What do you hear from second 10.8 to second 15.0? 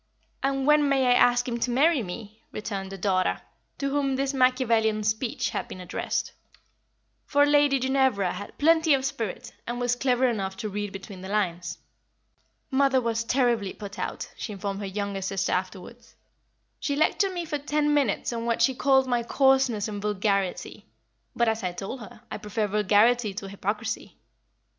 between the lines. "Mother was terribly put out," she informed her